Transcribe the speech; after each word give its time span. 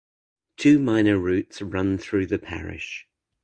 Two 0.57 0.79
minor 0.79 1.19
routes 1.19 1.61
run 1.61 1.99
through 1.99 2.25
the 2.25 2.39
parish. 2.39 3.07